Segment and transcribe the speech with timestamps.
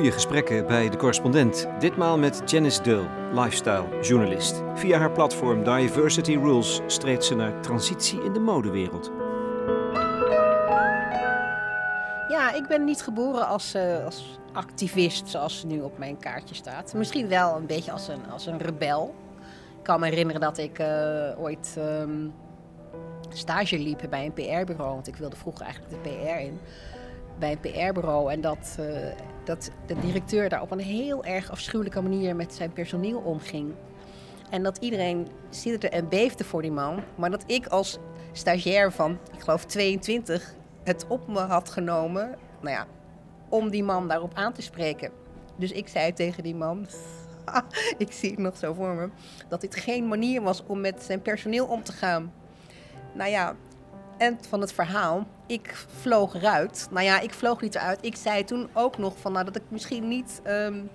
[0.00, 1.66] goede gesprekken bij de correspondent.
[1.78, 4.62] Ditmaal met Janice Dull, lifestyle journalist.
[4.74, 9.10] Via haar platform Diversity Rules streed ze naar transitie in de modewereld.
[12.28, 16.94] Ja, ik ben niet geboren als, uh, als activist zoals nu op mijn kaartje staat.
[16.94, 19.14] Misschien wel een beetje als een, als een rebel.
[19.78, 20.86] Ik kan me herinneren dat ik uh,
[21.38, 22.32] ooit um,
[23.28, 24.94] stage liep bij een PR-bureau.
[24.94, 26.60] Want ik wilde vroeger eigenlijk de PR in
[27.40, 28.32] bij een PR-bureau.
[28.32, 28.86] En dat, uh,
[29.50, 33.72] dat de directeur daar op een heel erg afschuwelijke manier met zijn personeel omging.
[34.50, 37.02] En dat iedereen zitterde en beefde voor die man.
[37.14, 37.98] Maar dat ik als
[38.32, 42.36] stagiair van, ik geloof 22, het op me had genomen.
[42.60, 42.86] Nou ja,
[43.48, 45.10] om die man daarop aan te spreken.
[45.56, 46.86] Dus ik zei tegen die man,
[47.98, 49.08] ik zie het nog zo voor me,
[49.48, 52.32] dat dit geen manier was om met zijn personeel om te gaan.
[53.14, 53.56] Nou ja,
[54.20, 56.88] en van het verhaal, ik vloog eruit.
[56.90, 57.98] Nou ja, ik vloog niet eruit.
[58.04, 60.90] Ik zei toen ook nog van, nou, dat ik misschien niet, um,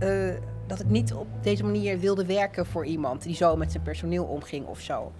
[0.00, 0.34] uh,
[0.66, 4.24] dat ik niet op deze manier wilde werken voor iemand die zo met zijn personeel
[4.24, 5.12] omging of zo.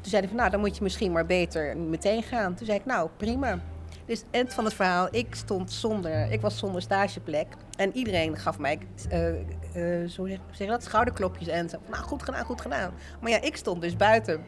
[0.00, 2.54] Toen zei hij van, nou, dan moet je misschien maar beter meteen gaan.
[2.54, 3.58] Toen zei ik, nou, prima.
[4.04, 7.46] Dus eind van het verhaal, ik stond zonder, ik was zonder stageplek.
[7.76, 8.78] En iedereen gaf mij,
[9.12, 9.28] uh,
[9.76, 11.78] uh, zo zeg, zeg dat, schouderklopjes en zo.
[11.90, 12.92] Nou, goed gedaan, goed gedaan.
[13.20, 14.44] Maar ja, ik stond dus buiten.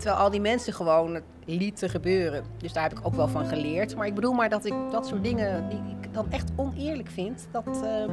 [0.00, 2.44] Terwijl al die mensen gewoon het lieten gebeuren.
[2.56, 3.96] Dus daar heb ik ook wel van geleerd.
[3.96, 7.48] Maar ik bedoel maar dat ik dat soort dingen die ik dan echt oneerlijk vind,
[7.50, 8.04] dat, uh,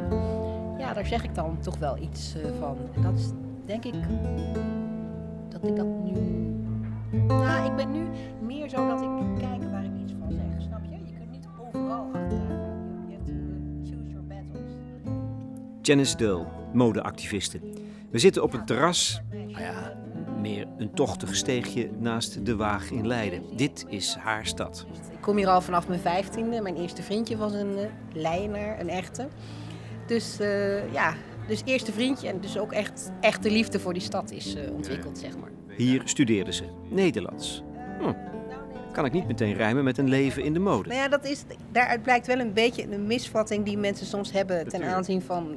[0.77, 2.77] ja, daar zeg ik dan toch wel iets uh, van.
[2.95, 3.29] En dat is
[3.65, 3.93] denk ik
[5.49, 6.11] dat ik dat nu.
[7.27, 8.07] Nou, ik ben nu
[8.41, 10.61] meer zo dat ik kijk waar ik iets van zeg.
[10.67, 10.97] Snap je?
[11.05, 13.05] Je kunt niet overal achteraan.
[13.07, 13.35] Je hebt uh,
[13.83, 14.71] choose your battles.
[15.81, 17.59] Janice Dull, modeactiviste.
[18.09, 19.21] We zitten op het terras.
[19.31, 19.96] Nou ja,
[20.47, 23.43] meer een tochtig steegje naast de Waag in Leiden.
[23.55, 24.85] Dit is haar stad.
[25.11, 26.61] Ik kom hier al vanaf mijn vijftiende.
[26.61, 29.27] Mijn eerste vriendje was een uh, Leidenaar, een echte.
[30.05, 31.13] Dus uh, ja,
[31.47, 34.71] dus eerste vriendje en dus ook echt, echt de liefde voor die stad is uh,
[34.73, 35.51] ontwikkeld, zeg maar.
[35.77, 37.63] Hier studeerde ze Nederlands.
[37.99, 38.13] Hm.
[38.97, 40.89] Kan ik niet meteen rijmen met een leven in de mode?
[40.89, 44.67] Nou ja, dat is, daaruit blijkt wel een beetje een misvatting die mensen soms hebben
[44.67, 45.55] ten aanzien van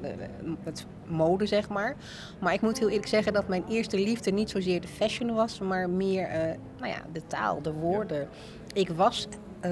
[0.65, 1.97] het mode, zeg maar.
[2.41, 5.59] Maar ik moet heel eerlijk zeggen dat mijn eerste liefde niet zozeer de fashion was,
[5.59, 6.37] maar meer uh,
[6.79, 8.29] nou ja, de taal, de woorden.
[8.73, 9.29] Ik was
[9.65, 9.71] uh,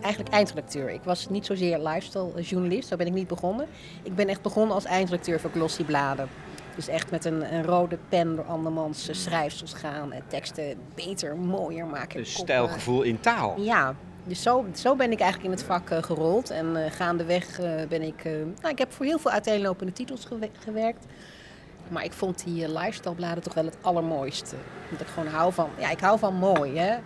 [0.00, 0.90] eigenlijk eindredacteur.
[0.90, 3.66] Ik was niet zozeer lifestyle journalist, zo ben ik niet begonnen.
[4.02, 6.28] Ik ben echt begonnen als eindredacteur voor glossy bladen.
[6.74, 11.86] Dus echt met een, een, rode pen door andermans schrijfsels gaan en teksten beter, mooier
[11.86, 12.18] maken.
[12.18, 13.60] Dus stijlgevoel in taal.
[13.60, 13.94] Ja,
[14.24, 16.50] dus zo, zo ben ik eigenlijk in het vak uh, gerold.
[16.50, 18.24] En uh, gaandeweg uh, ben ik...
[18.60, 21.06] nou, ik heb voor heel veel uiteenlopende titels gewe gewerkt.
[21.88, 24.56] Maar ik vond die lifestylebladen toch wel het allermooiste.
[24.90, 25.68] Omdat ik gewoon hou van...
[25.78, 26.96] Ja, ik hou van mooi, hè.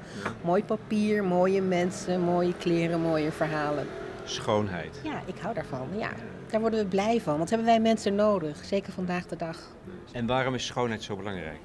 [0.41, 3.87] Mooi papier, mooie mensen, mooie kleren, mooie verhalen.
[4.25, 5.01] Schoonheid.
[5.03, 6.11] Ja, ik hou daarvan, ja.
[6.51, 7.39] Daar worden we blij van.
[7.39, 8.65] Wat hebben wij mensen nodig?
[8.65, 9.71] Zeker vandaag de dag.
[10.13, 11.59] En waarom is schoonheid zo belangrijk?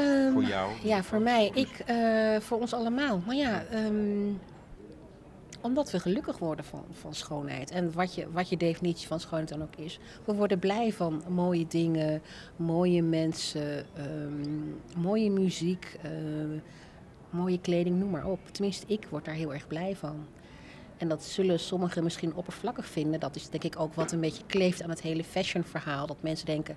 [0.00, 0.70] Um, voor jou?
[0.82, 1.50] Ja, voor mij.
[1.54, 3.22] Ik, uh, voor ons allemaal.
[3.26, 4.40] Maar ja, um,
[5.60, 7.70] omdat we gelukkig worden van, van schoonheid.
[7.70, 9.98] En wat je, wat je definitie van schoonheid dan ook is.
[10.24, 12.22] We worden blij van mooie dingen,
[12.56, 16.60] mooie mensen, um, mooie muziek, uh,
[17.30, 18.40] mooie kleding, noem maar op.
[18.50, 20.26] Tenminste, ik word daar heel erg blij van.
[20.96, 23.20] En dat zullen sommigen misschien oppervlakkig vinden.
[23.20, 26.06] Dat is denk ik ook wat een beetje kleeft aan het hele fashion verhaal.
[26.06, 26.76] Dat mensen denken,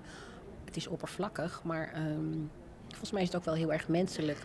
[0.64, 2.50] het is oppervlakkig, maar um,
[2.88, 4.38] volgens mij is het ook wel heel erg menselijk.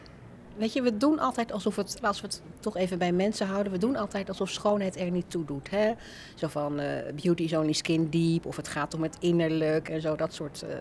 [0.57, 3.71] Weet je, we doen altijd alsof het, als we het toch even bij mensen houden,
[3.71, 5.69] we doen altijd alsof schoonheid er niet toe doet.
[5.69, 5.93] Hè?
[6.35, 6.87] Zo van uh,
[7.21, 10.63] beauty is only skin deep, of het gaat om het innerlijk en zo, dat soort
[10.63, 10.75] uh,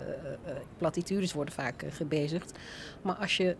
[0.77, 2.57] platitudes worden vaak gebezigd.
[3.01, 3.55] Maar als je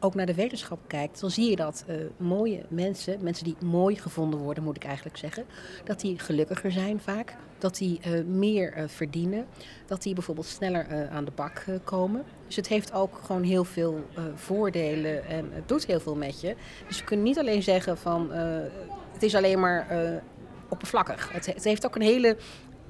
[0.00, 3.96] ook naar de wetenschap kijkt, dan zie je dat uh, mooie mensen, mensen die mooi
[3.96, 5.44] gevonden worden, moet ik eigenlijk zeggen,
[5.84, 9.46] dat die gelukkiger zijn vaak, dat die uh, meer uh, verdienen,
[9.86, 12.24] dat die bijvoorbeeld sneller aan de bak komen.
[12.46, 16.56] Dus het heeft ook gewoon heel veel voordelen en het doet heel veel met je.
[16.86, 18.30] Dus we kunnen niet alleen zeggen van
[19.12, 19.86] het is alleen maar
[20.68, 21.32] oppervlakkig.
[21.32, 22.36] Het, het heeft ook een hele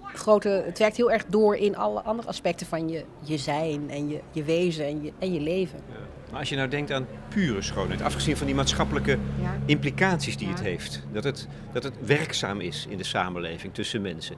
[0.03, 4.09] grote, het werkt heel erg door in alle andere aspecten van je, je zijn en
[4.09, 5.81] je, je wezen en je, en je leven.
[5.88, 6.18] Ja.
[6.31, 9.59] Maar als je nou denkt aan pure schoonheid, afgezien van die maatschappelijke ja.
[9.67, 10.53] implicaties die ja.
[10.53, 14.37] het heeft, dat het, dat het werkzaam is in de samenleving tussen mensen.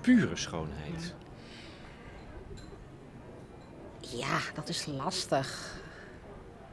[0.00, 1.14] Pure schoonheid.
[4.00, 5.80] Ja, dat is lastig.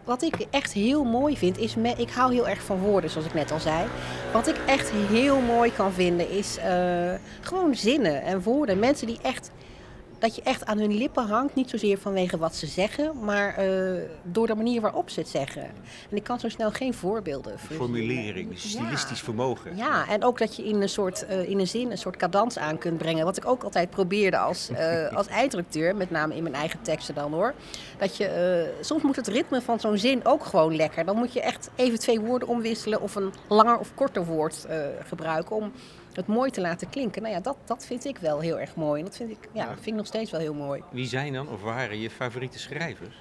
[0.04, 1.76] Wat ik echt heel mooi vind, is...
[1.76, 3.88] Me, ik hou heel erg van woorden, zoals ik net al zei.
[4.34, 8.80] Wat ik echt heel mooi kan vinden, is uh, gewoon zinnen en woorden.
[8.80, 9.52] Mensen die echt
[10.20, 11.56] dat je echt aan hun lippen hangt.
[11.56, 15.64] Niet zozeer vanwege wat ze zeggen, maar uh, door de manier waarop ze het zeggen.
[16.10, 19.78] En ik kan zo snel geen voorbeelden Formulering, stilistisch vermogen.
[19.78, 22.58] Ja, en ook dat je in een, soort, uh, in een zin een soort cadans
[22.58, 23.26] aan kunt brengen.
[23.26, 27.16] Wat ik ook altijd probeerde als, uh, als eindredacteur, met name in mijn eigen teksten
[27.16, 27.54] dan hoor.
[27.98, 31.06] Dat je, soms moet het ritme van zo'n zin ook gewoon lekker.
[31.06, 34.68] Dan moet je echt even twee woorden omwisselen of een langer of korter woord
[35.08, 35.72] gebruiken om
[36.14, 37.22] het mooi te laten klinken.
[37.22, 39.00] Nou ja, dat, dat vind ik wel heel erg mooi.
[39.00, 40.84] En dat vind ik, ja, vind ik nog steeds wel heel mooi.
[40.92, 43.16] Wie zijn dan of waren je favoriete schrijvers?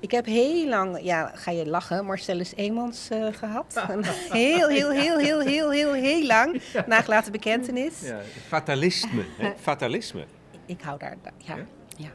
[0.00, 3.84] Ik heb heel lang, ja, ga je lachen, Marcellus Eemans uh, gehad.
[4.30, 6.60] heel, heel, heel, heel, heel, heel, heel lang.
[6.72, 6.84] Ja.
[6.86, 8.00] Nagelaten bekentenis.
[8.00, 9.24] Ja, fatalisme.
[9.38, 9.52] Hè?
[9.60, 10.24] Fatalisme.
[10.66, 11.56] Ik hou daar, ja.
[11.96, 12.10] ja.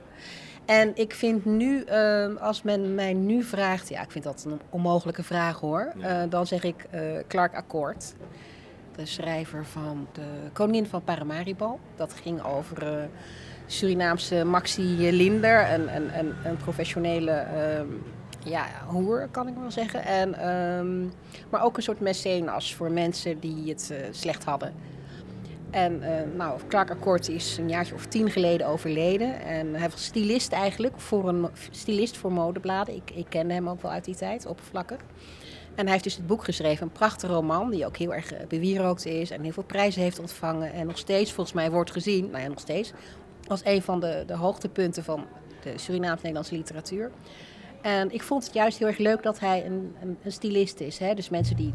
[0.66, 4.60] En ik vind nu, uh, als men mij nu vraagt, ja, ik vind dat een
[4.70, 5.94] onmogelijke vraag hoor.
[5.98, 8.14] Uh, dan zeg ik uh, Clark Akkoord
[8.96, 11.80] de schrijver van de Koningin van Paramaribo.
[11.96, 13.04] Dat ging over uh,
[13.66, 15.96] Surinaamse Maxi Linder, een,
[16.46, 17.46] een, professionele
[17.80, 18.04] um,
[18.44, 20.04] ja, hoer, kan ik wel zeggen.
[20.06, 21.12] En, um,
[21.50, 24.74] maar ook een soort mecenas voor mensen die het uh, slecht hadden.
[25.70, 29.42] En uh, nou, Clark Akkoord is een jaartje of tien geleden overleden.
[29.42, 32.96] En hij was stylist eigenlijk, voor een stylist voor modebladen.
[32.96, 35.00] Ik, ik kende hem ook wel uit die tijd, oppervlakkig.
[35.76, 38.48] En hij heeft dus het boek geschreven, een prachtige roman, die ook heel erg eh,
[38.48, 40.74] bewierookt is en heel veel prijzen heeft ontvangen.
[40.74, 42.92] En nog steeds, volgens mij, wordt gezien, nou ja, nog steeds,
[43.48, 45.26] als een van de, de hoogtepunten van
[45.64, 47.12] de Surinaams-Nederlandse literatuur.
[47.82, 50.98] En ik vond het juist heel erg leuk dat hij een, een, stylist is.
[50.98, 51.14] Hè?
[51.14, 51.74] Dus mensen die,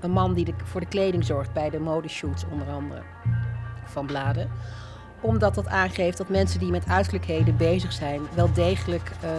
[0.00, 3.02] een man die voor de kleding zorgt bij de modeshoots onder andere
[3.84, 4.50] van bladen
[5.20, 9.30] omdat dat aangeeft dat mensen die met uiterlijkheden bezig zijn, wel degelijk uh,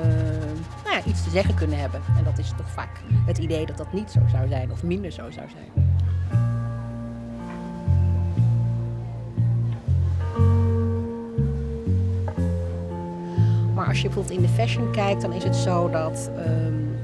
[0.83, 2.01] nou ja, iets te zeggen kunnen hebben.
[2.17, 5.11] En dat is toch vaak het idee dat dat niet zo zou zijn of minder
[5.11, 5.97] zo zou zijn.
[13.73, 16.95] Maar als je bijvoorbeeld in de fashion kijkt, dan is het zo dat um,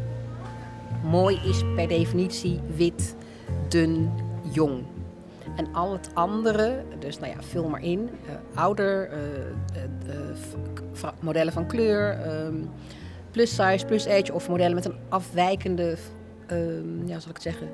[1.03, 3.15] mooi is per definitie wit,
[3.67, 4.11] dun,
[4.51, 4.83] jong.
[5.55, 8.09] En al het andere, dus nou ja, vul maar in.
[8.25, 9.19] Uh, ouder, uh,
[11.19, 12.69] modellen van kleur, um,
[13.31, 15.97] plus size, plus age of modellen met een afwijkende,
[16.51, 17.69] um, ja, zal ik het zeggen,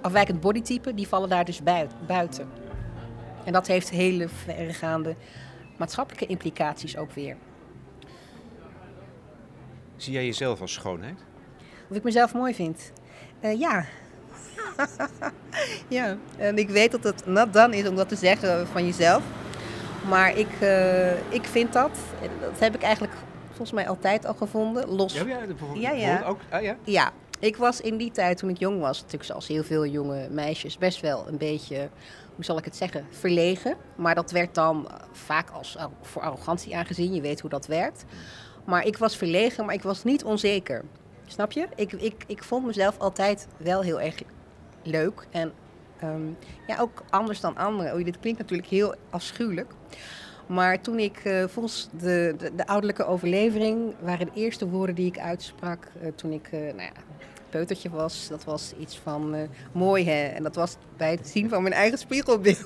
[0.00, 1.60] afwijkend bodytype, die vallen daar dus
[2.06, 2.48] buiten.
[3.44, 5.14] En dat heeft hele verregaande
[5.78, 7.36] maatschappelijke implicaties ook weer.
[9.96, 11.24] Zie jij jezelf als schoonheid?
[11.90, 12.92] Of ik mezelf mooi vind?
[13.40, 13.84] Uh, ja,
[15.88, 19.22] ja, en ik weet dat het nat dan is om dat te zeggen van jezelf.
[20.08, 21.90] Maar ik, uh, ik vind dat,
[22.40, 23.14] dat heb ik eigenlijk
[23.46, 24.88] volgens mij altijd al gevonden.
[24.88, 25.14] Los.
[25.14, 25.40] Ja, ja,
[25.74, 26.24] ja, ja.
[26.26, 26.76] Ook, ah, ja.
[26.84, 30.28] ja, ik was in die tijd toen ik jong was, natuurlijk zoals heel veel jonge
[30.30, 31.88] meisjes, best wel een beetje,
[32.34, 33.76] hoe zal ik het zeggen, verlegen.
[33.96, 37.14] Maar dat werd dan vaak als voor arrogantie aangezien.
[37.14, 38.04] Je weet hoe dat werkt.
[38.64, 40.84] Maar ik was verlegen, maar ik was niet onzeker.
[41.26, 41.66] Snap je?
[41.74, 44.22] Ik, ik, ik vond mezelf altijd wel heel erg
[44.86, 45.26] leuk.
[45.30, 45.52] En
[46.04, 46.36] um,
[46.66, 47.98] ja, ook anders dan anderen.
[47.98, 49.72] Oh, dit klinkt natuurlijk heel afschuwelijk.
[50.46, 55.06] Maar toen ik, uh, volgens de, de, de, ouderlijke overlevering, waren de eerste woorden die
[55.06, 56.92] ik uitsprak uh, toen ik, uh, nou ja,
[57.50, 60.26] peutertje was, dat was iets van mooi hè.
[60.26, 62.64] En dat was bij het zien van mijn eigen spiegelbeeld.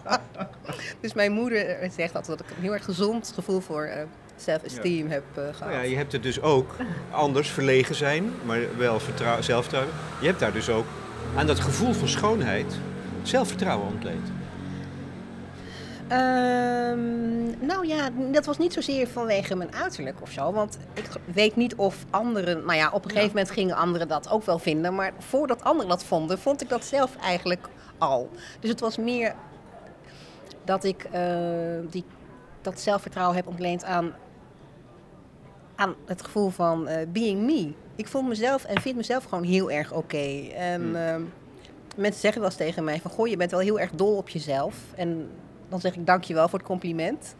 [1.00, 3.90] dus mijn moeder zegt altijd dat ik een heel erg gezond gevoel voor
[4.42, 5.60] self-esteem heb gehad.
[5.60, 6.76] Nou ja, je hebt het dus ook
[7.10, 9.00] anders verlegen zijn, maar wel
[9.40, 9.92] zelfvertrouwen.
[10.20, 10.86] Je hebt daar dus ook
[11.36, 12.78] aan dat gevoel van schoonheid
[13.22, 14.28] zelfvertrouwen ontleend.
[16.12, 20.52] Um, nou ja, dat was niet zozeer vanwege mijn uiterlijk of zo.
[20.52, 22.64] Want ik weet niet of anderen.
[22.64, 24.94] Nou ja, op een gegeven moment gingen anderen dat ook wel vinden.
[24.94, 27.68] Maar voordat anderen dat vonden, vond ik dat zelf eigenlijk
[27.98, 28.30] al.
[28.60, 29.34] Dus het was meer
[30.64, 31.20] dat ik uh,
[31.90, 32.04] die,
[32.62, 34.14] dat zelfvertrouwen heb ontleend aan
[35.82, 37.72] aan het gevoel van uh, being me.
[37.96, 40.48] Ik vond mezelf en vind mezelf gewoon heel erg oké.
[40.56, 40.94] En hmm.
[40.94, 41.22] Ehm,
[41.96, 43.10] mensen zeggen wel eens tegen mij van...
[43.10, 44.76] Goh, je bent wel heel erg dol op jezelf.
[44.94, 45.30] En
[45.68, 47.34] dan zeg ik dankjewel voor het compliment.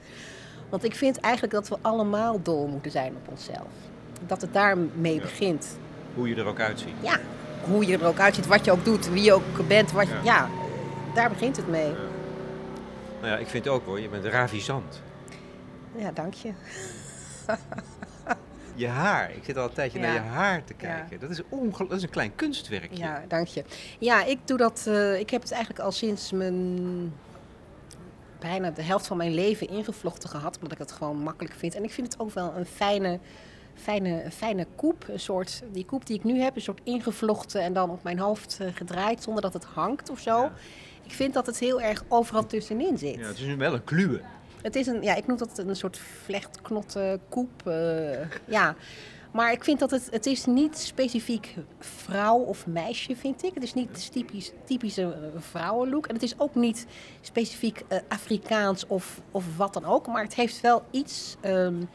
[0.68, 3.68] Want ik vind eigenlijk dat we allemaal dol moeten zijn op onszelf.
[4.26, 5.20] Dat het daarmee ja.
[5.20, 5.78] begint.
[6.14, 6.94] Hoe je er ook uitziet.
[7.00, 7.18] Ja,
[7.64, 9.92] hoe je er ook uitziet, wat je ook doet, wie je ook bent.
[9.92, 10.20] Wat ja.
[10.22, 10.48] ja
[11.14, 11.88] daar begint het mee.
[11.88, 11.96] Ja.
[13.20, 15.02] Nou ja, ik vind ook hoor, je bent ravizant.
[15.96, 16.52] Ja, dank je.
[18.82, 19.30] je haar.
[19.30, 21.20] Ik zit al een tijdje naar je haar te kijken.
[21.20, 21.40] Dat, is
[21.78, 22.96] dat is een klein kunstwerkje.
[22.96, 23.64] Ja, dank je.
[23.98, 24.84] Ja, ik doe dat.
[24.88, 27.12] Uh, ik heb het eigenlijk al sinds mijn
[28.38, 31.74] bijna de helft van mijn leven ingevlochten gehad, omdat ik het gewoon makkelijk vind.
[31.74, 33.18] En ik vind het ook wel een fijne,
[33.74, 35.04] fijne, fijne koep.
[35.08, 38.18] Een soort, die koep die ik nu heb, een soort ingevlochten en dan op mijn
[38.18, 40.50] hoofd uh, gedraaid, zonder dat het hangt of zo.
[41.04, 43.14] Ik vind dat het heel erg overal tussenin zit.
[43.14, 44.20] Ja, het is nu wel een kluwe.
[44.62, 47.62] Het is een, ja, ik noem dat een soort vlechtknotte koep.
[47.66, 48.74] Uh, ja.
[49.32, 53.54] Maar ik vind dat het, het is niet specifiek vrouw of meisje, vind ik.
[53.54, 56.06] Het is niet typisch, typische uh, vrouwenlook.
[56.06, 56.86] En het is ook niet
[57.20, 60.06] specifiek uh, Afrikaans of, of wat dan ook.
[60.06, 61.88] Maar het heeft wel iets, um,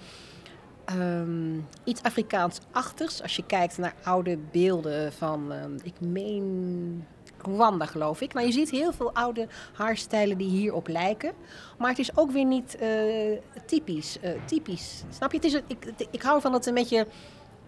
[1.00, 3.22] um, iets Afrikaans-achtigs.
[3.22, 7.06] Als je kijkt naar oude beelden van, um, ik meen
[7.42, 8.34] Rwanda, geloof ik.
[8.34, 11.32] Nou, je ziet heel veel oude haarstijlen die hierop lijken.
[11.78, 15.04] Maar het is ook weer niet uh, typisch, uh, typisch.
[15.10, 15.38] Snap je?
[15.38, 17.08] Het is een, ik, ik hou van dat het een beetje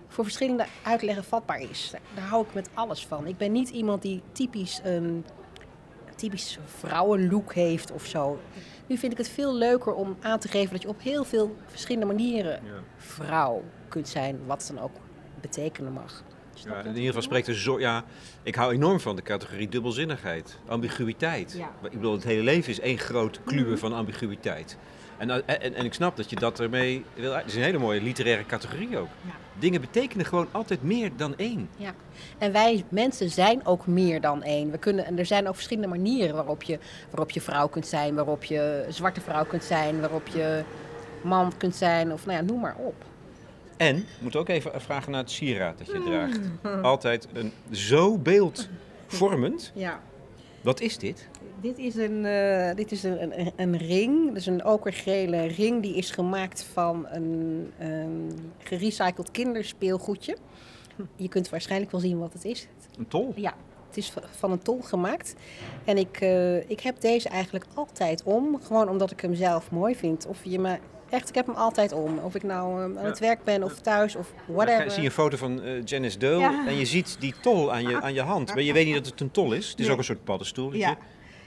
[0.08, 1.94] voor verschillende uitleggen vatbaar is.
[2.16, 3.28] Daar hou ik met alles van.
[3.28, 5.26] Ik ben niet iemand die typisch een
[6.16, 8.40] typisch vrouwenlook heeft of zo.
[8.88, 11.56] Nu vind ik het veel leuker om aan te geven dat je op heel veel
[11.66, 12.62] verschillende manieren
[12.98, 14.96] vrouw kunt zijn, wat dan ook
[15.42, 16.24] betekenen mag.
[16.66, 17.80] Ja, in ieder geval spreekt er zo.
[17.80, 18.04] Ja,
[18.44, 21.56] ik hou enorm van de categorie dubbelzinnigheid, ambiguïteit.
[21.58, 21.72] Ja.
[21.84, 24.78] Ik bedoel, het hele leven is één groot kluwen van ambiguïteit.
[25.18, 27.36] En, en, en, ik snap dat je dat ermee wil.
[27.36, 29.08] Het is een hele mooie literaire categorie ook.
[29.25, 29.32] Ja.
[29.60, 31.70] Dingen betekenen gewoon altijd meer dan één.
[31.78, 31.94] Ja.
[32.38, 34.72] En wij mensen zijn ook meer dan één.
[34.72, 38.16] We kunnen, en er zijn ook verschillende manieren waarop je, waarop je vrouw kunt zijn,
[38.16, 40.63] waarop je zwarte vrouw kunt zijn, waarop je
[41.22, 43.06] man kunt zijn, of nou ja, noem maar op.
[43.80, 46.40] En, ik moet ook even vragen naar het sieraad dat je draagt.
[46.86, 49.72] Altijd een, zo beeldvormend.
[49.76, 50.00] Ja.
[50.62, 51.28] Wat is dit?
[51.62, 55.82] Dit is een, uh, dit is een, een, een, ring, dus een okergele ring.
[55.82, 60.38] Die is gemaakt van een, een gerecycled kinderspeelgoedje.
[61.16, 62.68] Je kunt waarschijnlijk wel zien wat het is.
[62.98, 63.34] Een tol?
[63.36, 63.54] Ja,
[63.88, 65.36] het is van een tol gemaakt.
[65.86, 68.62] En ik, uh, ik heb deze eigenlijk altijd om.
[68.62, 70.28] Gewoon omdat ik hem zelf mooi vind.
[70.28, 70.78] Of je me
[71.10, 72.18] Echt, ik heb hem altijd om.
[72.18, 74.86] Of ik nou um, aan het werk ben of thuis of whatever.
[74.86, 78.01] Ik zie een foto van uh, Janice Doe en je ziet die tol aan je,
[78.01, 78.54] aan je hand.
[78.54, 79.70] Maar je weet niet dat het een tol is.
[79.70, 80.80] Het is ook een soort paddenstoeltje.
[80.80, 80.98] Ja.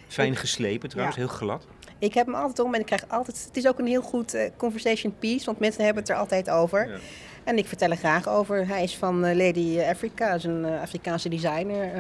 [0.09, 1.67] Fijn geslepen trouwens, heel glad.
[1.99, 3.45] Ik heb hem altijd om en ik krijg altijd...
[3.47, 6.51] Het is ook een heel goed uh, conversation piece, want mensen hebben het er altijd
[6.51, 7.01] over.
[7.45, 8.67] En ik vertel er graag over.
[8.67, 11.93] Hij is van uh, Lady Africa, is een Afrikaanse designer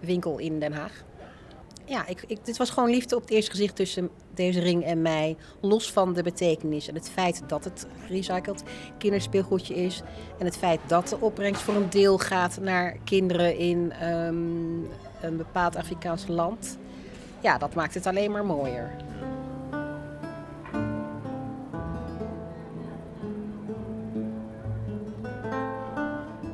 [0.00, 1.04] winkel in Den Haag
[1.92, 5.02] ja, ik, ik, dit was gewoon liefde op het eerste gezicht tussen deze ring en
[5.02, 5.36] mij.
[5.60, 8.62] Los van de betekenis en het feit dat het gerecycled
[8.98, 10.02] kinderspeelgoedje is.
[10.38, 14.88] En het feit dat de opbrengst voor een deel gaat naar kinderen in um,
[15.20, 16.78] een bepaald Afrikaans land.
[17.40, 18.90] Ja, dat maakt het alleen maar mooier.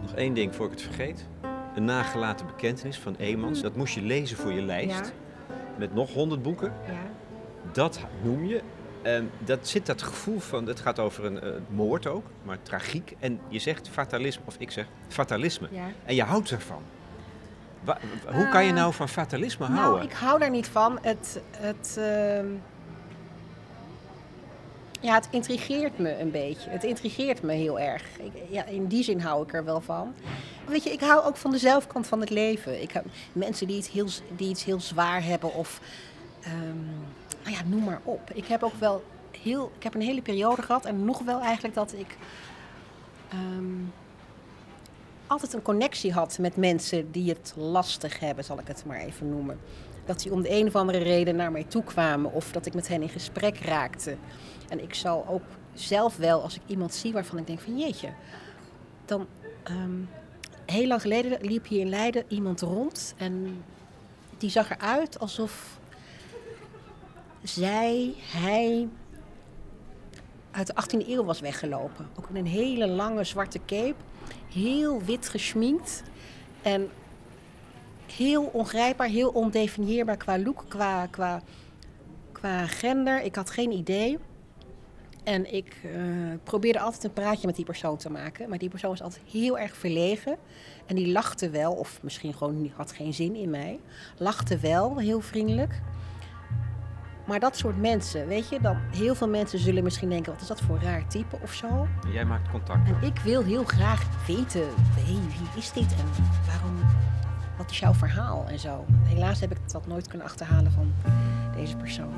[0.01, 1.27] Nog één ding voor ik het vergeet.
[1.75, 3.61] Een nagelaten bekentenis van Emans.
[3.61, 5.13] Dat moest je lezen voor je lijst.
[5.77, 6.73] Met nog honderd boeken.
[6.87, 7.18] Ja.
[7.73, 8.61] Dat noem je.
[9.03, 13.17] En dat zit dat gevoel van, het gaat over een uh, moord ook, maar tragiek.
[13.19, 15.69] En je zegt fatalisme, of ik zeg fatalisme.
[15.71, 15.87] Ja.
[16.05, 16.83] En je houdt ervan.
[17.81, 17.99] Wa
[18.33, 20.05] hoe kan je nou van fatalisme nou, houden?
[20.05, 20.99] Ik hou daar niet van.
[21.03, 22.41] Het, het, uh,
[25.01, 26.71] ja, het intrigeert me een beetje.
[26.71, 28.03] Het intrigeert me heel erg.
[28.19, 30.15] Ik, ja, in die zin hou ik er wel van.
[30.67, 32.83] Weet je, ik hou ook van de zelfkant van het leven.
[32.83, 35.81] Ik heb mensen die iets heel, die iets heel zwaar hebben of...
[36.47, 36.89] Um,
[37.51, 38.31] ja, noem maar op.
[38.35, 39.73] Ik heb ook wel heel...
[39.77, 42.17] Ik heb een hele periode gehad en nog wel eigenlijk dat ik...
[43.35, 43.93] Um,
[45.27, 49.29] altijd een connectie had met mensen die het lastig hebben, zal ik het maar even
[49.29, 49.59] noemen.
[50.05, 52.75] Dat die om de een of andere reden naar mij toe kwamen of dat ik
[52.75, 54.17] met hen in gesprek raakte.
[54.69, 55.43] En ik zal ook
[55.75, 58.09] zelf wel, als ik iemand zie waarvan ik denk van jeetje,
[59.05, 59.27] dan
[59.71, 60.09] um,
[60.67, 63.65] heel lang geleden liep hier in Leiden iemand rond en
[64.39, 65.78] die zag eruit alsof
[67.43, 68.89] zij, hij
[70.51, 72.09] uit de 18e eeuw was weggelopen.
[72.19, 73.95] Ook in een hele lange zwarte cape,
[74.53, 76.03] heel wit geschminkt
[76.63, 76.91] en
[78.13, 81.43] heel ongrijpbaar, heel ondefinieerbaar qua look, qua, qua,
[82.33, 83.23] qua gender.
[83.23, 84.19] Ik had geen idee.
[85.25, 88.49] En ik uh, probeerde altijd een praatje met die persoon te maken.
[88.49, 90.37] Maar die persoon was altijd heel erg verlegen.
[90.87, 93.81] En die lachte wel, of misschien gewoon had geen zin in mij.
[94.17, 95.81] Lachte wel, heel vriendelijk.
[97.29, 100.47] Maar dat soort mensen, weet je, dan heel veel mensen zullen misschien denken: wat is
[100.47, 101.89] dat voor raar type of zo.
[102.13, 102.89] Jij maakt contact.
[102.89, 106.77] En ik wil heel graag weten: hey, wie is dit en waarom,
[107.59, 108.85] wat is jouw verhaal en zo.
[109.03, 110.93] Helaas heb ik dat nooit kunnen achterhalen van
[111.57, 112.13] deze persoon.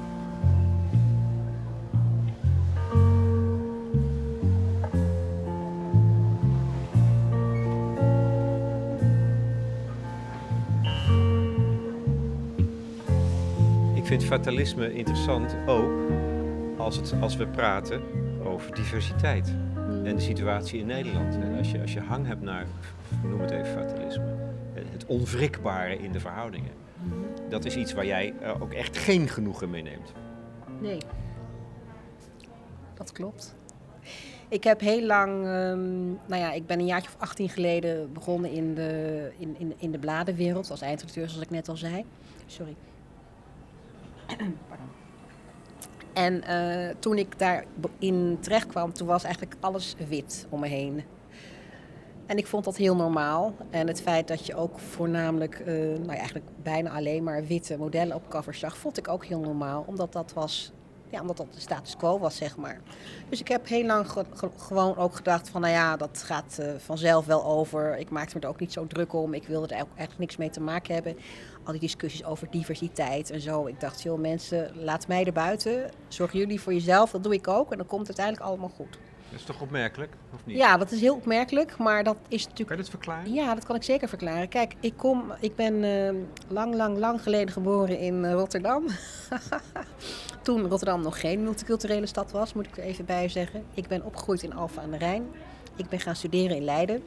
[14.11, 16.11] Vind fatalisme interessant ook
[16.77, 18.03] als, het, als we praten
[18.45, 19.55] over diversiteit
[20.05, 21.35] en de situatie in Nederland.
[21.35, 22.67] En als je, als je hang hebt naar,
[23.23, 24.25] noem het even fatalisme,
[24.75, 26.71] het onwrikbare in de verhoudingen.
[27.49, 30.13] Dat is iets waar jij ook echt geen genoegen mee neemt.
[30.81, 30.99] Nee.
[32.95, 33.55] dat klopt.
[34.49, 38.51] Ik heb heel lang, um, nou ja, ik ben een jaartje of 18 geleden begonnen
[38.51, 42.05] in de, in, in, in de bladenwereld als eindredacteur, zoals ik net al zei.
[42.47, 42.77] Sorry.
[46.13, 51.03] En uh, toen ik daarin terecht kwam, toen was eigenlijk alles wit om me heen.
[52.27, 53.55] En ik vond dat heel normaal.
[53.71, 57.79] En het feit dat je ook voornamelijk, uh, nou ja, eigenlijk bijna alleen maar witte
[57.79, 59.85] modellen op covers zag, vond ik ook heel normaal.
[59.87, 60.73] Omdat dat was
[61.11, 62.81] ja, omdat dat de status quo was, zeg maar.
[63.29, 64.07] Dus ik heb heel lang
[64.57, 67.99] gewoon ook gedacht van, nou ja, dat gaat uh, vanzelf wel over.
[67.99, 69.35] Ik maakte me er ook niet zo druk om.
[69.35, 71.17] Ik wilde er eigenlijk niks mee te maken hebben.
[71.65, 73.67] Al die discussies over diversiteit en zo.
[73.67, 75.91] Ik dacht, joh, mensen, laat mij er buiten.
[76.09, 77.71] Zorg jullie voor jezelf, dat doe ik ook.
[77.73, 78.99] En dan komt het uiteindelijk allemaal goed.
[79.31, 80.57] Dat is toch opmerkelijk, of niet?
[80.57, 82.69] Ja, dat is heel opmerkelijk, maar dat is natuurlijk...
[82.69, 83.33] Kan je dat verklaren?
[83.33, 84.49] Ja, dat kan ik zeker verklaren.
[84.49, 88.85] Kijk, ik, kom, ik ben uh, lang, lang, lang geleden geboren in uh, Rotterdam.
[90.43, 93.65] Toen Rotterdam nog geen multiculturele stad was, moet ik er even bij zeggen.
[93.75, 95.27] Ik ben opgegroeid in Alphen aan de Rijn.
[95.77, 97.03] Ik ben gaan studeren in Leiden.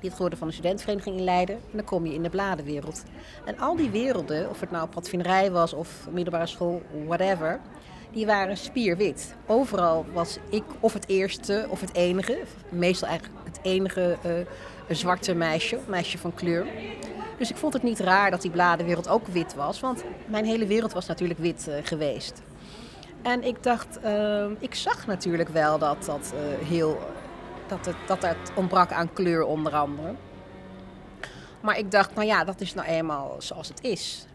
[0.00, 1.54] Lid geworden van de studentenvereniging in Leiden.
[1.54, 3.02] En dan kom je in de bladenwereld.
[3.44, 7.60] En al die werelden, of het nou padvinderij was of middelbare school, whatever
[8.12, 9.34] die waren spierwit.
[9.46, 12.38] Overal was ik of het eerste of het enige,
[12.68, 14.32] meestal eigenlijk het enige uh,
[14.96, 16.66] zwarte meisje, meisje van kleur.
[17.38, 20.66] Dus ik vond het niet raar dat die bladenwereld ook wit was, want mijn hele
[20.66, 22.42] wereld was natuurlijk wit uh, geweest.
[23.22, 26.32] En ik dacht, uh, ik zag natuurlijk wel dat dat
[26.64, 26.98] heel,
[27.66, 30.14] dat het, dat het ontbrak aan kleur onder andere.
[31.60, 34.26] Maar ik dacht, nou ja, dat is nou eenmaal zoals het is.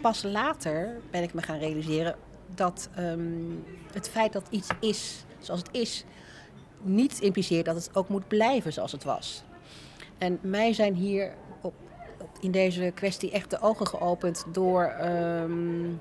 [0.00, 2.16] Pas later ben ik me gaan realiseren,
[2.54, 6.04] dat um, het feit dat iets is zoals het is,
[6.82, 9.42] niet impliceert dat het ook moet blijven zoals het was.
[10.18, 11.74] En mij zijn hier op,
[12.40, 16.00] in deze kwestie echt de ogen geopend door, um,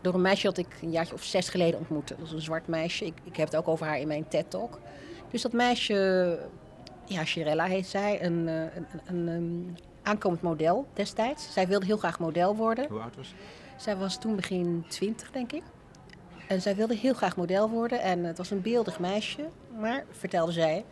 [0.00, 2.14] door een meisje dat ik een jaartje of zes geleden ontmoette.
[2.18, 3.04] Dat is een zwart meisje.
[3.04, 4.78] Ik, ik heb het ook over haar in mijn TED-talk.
[5.30, 6.38] Dus dat meisje,
[7.04, 11.52] ja, Shirella heet zij, een, een, een, een aankomend model destijds.
[11.52, 12.88] Zij wilde heel graag model worden.
[12.88, 13.34] Hoe oud was ze?
[13.78, 15.62] Zij was toen begin 20, denk ik.
[16.48, 18.00] En zij wilde heel graag model worden.
[18.00, 19.48] En het was een beeldig meisje.
[19.78, 20.84] Maar, vertelde zij,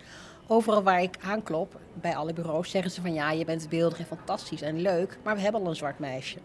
[0.46, 4.06] overal waar ik aanklop, bij alle bureaus, zeggen ze van ja, je bent beeldig en
[4.06, 5.18] fantastisch en leuk.
[5.24, 6.38] Maar we hebben al een zwart meisje.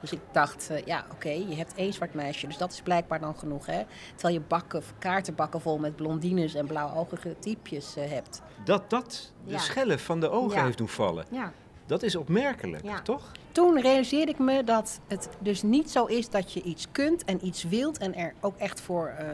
[0.00, 2.46] Dus ik dacht, uh, ja, oké, okay, je hebt één zwart meisje.
[2.46, 3.82] Dus dat is blijkbaar dan genoeg, hè?
[4.14, 8.42] Terwijl je bakken, kaartenbakken vol met blondines en blauwogige typjes uh, hebt.
[8.64, 9.58] Dat dat de ja.
[9.58, 10.64] schellen van de ogen ja.
[10.64, 11.24] heeft doen vallen.
[11.30, 11.52] Ja.
[11.86, 13.02] Dat is opmerkelijk, ja.
[13.02, 13.32] toch?
[13.54, 17.46] Toen realiseerde ik me dat het dus niet zo is dat je iets kunt en
[17.46, 19.26] iets wilt en er ook echt voor uh,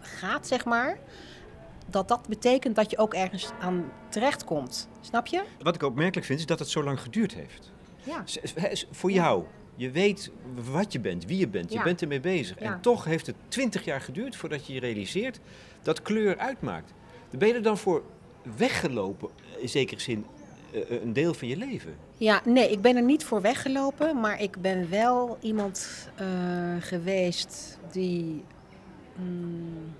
[0.00, 0.98] gaat, zeg maar.
[1.86, 4.88] Dat dat betekent dat je ook ergens aan terecht komt.
[5.00, 5.42] Snap je?
[5.62, 7.72] Wat ik opmerkelijk vind, is dat het zo lang geduurd heeft.
[8.02, 8.24] Ja.
[8.90, 9.44] Voor jou.
[9.76, 10.30] Je weet
[10.70, 11.70] wat je bent, wie je bent.
[11.72, 11.84] Je Ja.
[11.84, 12.60] bent ermee bezig.
[12.60, 12.72] Ja.
[12.72, 15.40] En toch heeft het twintig jaar geduurd voordat je je realiseert
[15.82, 16.92] dat kleur uitmaakt.
[17.30, 18.02] Ben je er dan voor
[18.56, 20.41] weggelopen, in zekere zin, eh,
[20.72, 21.94] een deel van je leven?
[22.16, 26.26] Ja, nee, ik ben er niet voor weggelopen, maar ik ben wel iemand eh,
[26.80, 28.44] geweest die
[29.16, 29.94] mm,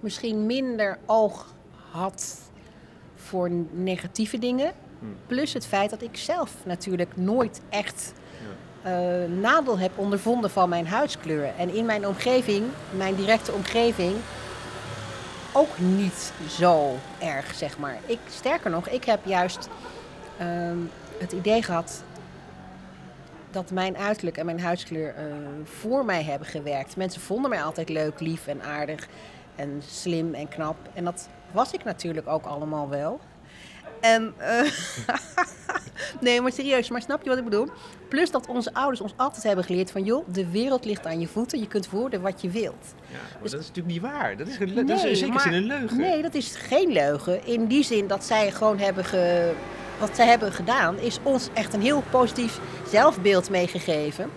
[0.00, 1.54] misschien minder oog
[1.90, 2.50] had
[3.14, 4.72] voor negatieve dingen.
[4.98, 5.16] Hmm.
[5.26, 8.12] Plus het feit dat ik zelf natuurlijk nooit echt
[8.82, 8.92] eh,
[9.40, 11.52] nadeel heb ondervonden van mijn huidskleur.
[11.58, 12.64] En in mijn omgeving,
[12.96, 14.14] mijn directe omgeving,
[15.52, 17.98] ook niet zo erg, zeg maar.
[18.06, 19.68] Ik, sterker nog, ik heb juist
[20.38, 20.78] ehm,
[21.18, 22.02] het idee gehad
[23.50, 25.24] dat mijn uiterlijk en mijn huidskleur eh,
[25.64, 26.96] voor mij hebben gewerkt.
[26.96, 29.08] Mensen vonden mij altijd leuk, lief en aardig
[29.56, 30.76] en slim en knap.
[30.94, 33.20] En dat was ik natuurlijk ook allemaal wel.
[34.00, 34.60] En, eh,
[36.20, 37.68] nee, maar serieus, maar snap je wat ik bedoel?
[38.08, 40.04] Plus dat onze ouders ons altijd hebben geleerd van...
[40.04, 42.94] joh, de wereld ligt aan je voeten, je kunt worden wat je wilt.
[43.10, 44.36] Ja, maar dat is natuurlijk niet waar.
[44.36, 45.96] Dat is, een, dat is in zekere maar- zin een leugen.
[45.96, 47.46] Nee, dat is geen leugen.
[47.46, 49.52] In die zin dat zij gewoon hebben ge,
[49.98, 52.58] wat zij hebben gedaan, is ons echt een heel positief
[52.90, 54.30] zelfbeeld meegegeven.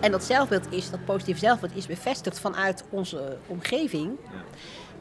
[0.00, 4.10] En dat zelfbeeld is, dat positief zelfbeeld is bevestigd vanuit onze omgeving.
[4.22, 4.30] Ja.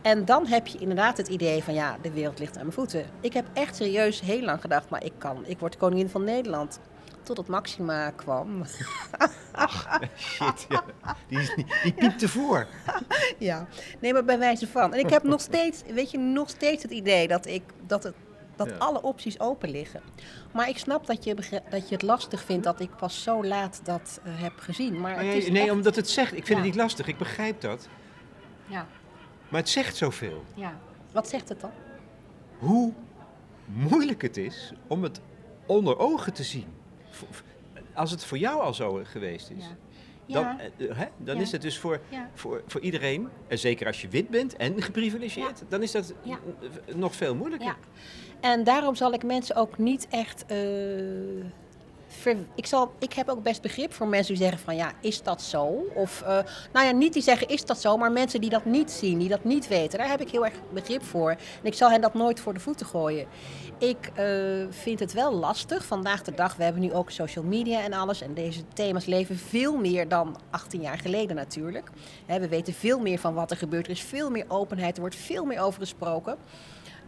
[0.04, 3.06] En dan heb je inderdaad het idee van ja, de wereld ligt aan mijn voeten.
[3.22, 6.80] Ik heb echt serieus heel lang gedacht, maar ik kan, ik word koningin van Nederland.
[7.24, 8.64] Totdat Maxima kwam.
[10.18, 10.84] Shit, ja.
[11.28, 12.68] Die, die piepte voor.
[13.38, 13.68] Ja,
[14.00, 14.94] nee, maar bij wijze van.
[14.94, 18.14] En ik heb nog steeds, weet je, nog steeds het idee dat, ik, dat, het,
[18.56, 18.76] dat Ja.
[18.78, 20.02] alle opties open liggen.
[20.52, 21.36] Maar ik snap dat je,
[21.70, 24.94] dat je het lastig vindt dat ik pas zo laat dat eh, heb gezien.
[25.00, 26.32] Maar Maar het is nee, echt- omdat het zegt.
[26.36, 27.08] Ik vind het niet lastig.
[27.08, 27.88] Ik begrijp dat.
[28.66, 28.88] Ja,
[29.54, 30.44] Maar het zegt zoveel.
[30.56, 30.80] ja.
[31.12, 31.72] Wat zegt het dan?
[32.58, 32.94] Hoe
[33.66, 35.22] moeilijk het is om het
[35.66, 36.66] onder ogen te zien.
[37.94, 39.64] Als het voor jou al zo geweest is.
[40.26, 40.58] Ja.
[40.78, 42.00] Dan, hè, dan is het dus voor,
[42.34, 46.14] voor, voor iedereen, en zeker als je wit bent en geprivilegeerd, dan is dat
[46.96, 47.76] nog veel moeilijker.
[48.40, 50.46] En daarom zal ik mensen ook niet echt
[52.56, 55.42] ik, zal, ik heb ook best begrip voor mensen die zeggen van ja, is dat
[55.42, 55.86] zo?
[55.94, 56.28] Of uh,
[56.74, 59.30] nou ja, niet die zeggen is dat zo, maar mensen die dat niet zien, die
[59.30, 61.30] dat niet weten, daar heb ik heel erg begrip voor.
[61.30, 63.28] En ik zal hen dat nooit voor de voeten gooien.
[63.78, 66.56] Ik uh, vind het wel lastig vandaag de dag.
[66.56, 68.22] We hebben nu ook social media en alles.
[68.22, 71.90] En deze thema's leven veel meer dan 18 jaar geleden natuurlijk.
[72.26, 73.86] we weten veel meer van wat er gebeurt.
[73.86, 74.96] Er is veel meer openheid.
[74.96, 76.38] Er wordt veel meer over gesproken.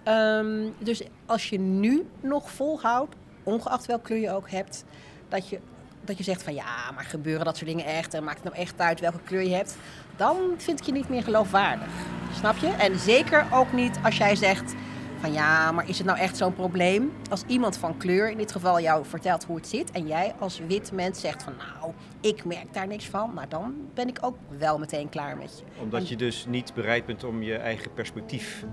[0.08, 3.16] Um, dus als je nu nog volhoudt,
[3.46, 4.84] ongeacht welke kleur je ook hebt,
[5.30, 5.60] dat je,
[6.02, 8.58] dat je zegt van ja, maar gebeuren dat soort dingen echt en maakt het nou
[8.58, 9.78] echt uit welke kleur je hebt,
[10.16, 11.94] dan vind ik je niet meer geloofwaardig.
[12.38, 12.68] Snap je?
[12.68, 14.74] En zeker ook niet als jij zegt
[15.20, 17.12] van ja, maar is het nou echt zo'n probleem?
[17.30, 20.60] Als iemand van kleur in dit geval jou vertelt hoe het zit en jij als
[20.68, 24.38] wit mens zegt van nou, ik merk daar niks van, nou dan ben ik ook
[24.58, 25.82] wel meteen klaar met je.
[25.82, 28.66] Omdat je dus niet bereid bent om je eigen perspectief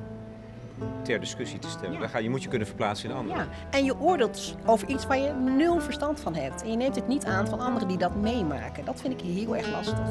[1.03, 2.01] ter discussie te stellen.
[2.01, 2.09] Ja.
[2.09, 3.45] ga, je moet je kunnen verplaatsen in anderen.
[3.45, 3.79] Ja.
[3.79, 6.63] En je oordeelt over iets waar je nul verstand van hebt.
[6.63, 8.85] En je neemt het niet aan van anderen die dat meemaken.
[8.85, 10.09] Dat vind ik heel erg lastig.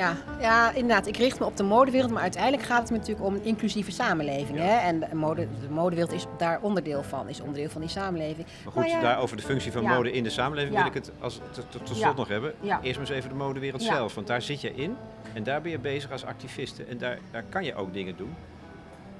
[0.00, 1.06] Ja, ja, inderdaad.
[1.06, 4.58] Ik richt me op de modewereld, maar uiteindelijk gaat het natuurlijk om een inclusieve samenleving.
[4.58, 4.76] Hè?
[4.76, 8.46] En de, mode, de modewereld is daar onderdeel van, is onderdeel van die samenleving.
[8.64, 11.10] Maar goed, ja, daar over de functie van mode in de samenleving wil ik het
[11.20, 11.40] als,
[11.84, 12.54] tot slot nog hebben.
[12.62, 14.96] Eerst maar eens even de modewereld zelf, want daar zit je in
[15.32, 18.34] en daar ben je bezig als activiste en daar, daar kan je ook dingen doen.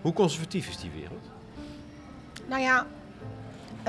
[0.00, 1.30] Hoe conservatief is die wereld?
[2.48, 2.86] Nou ja,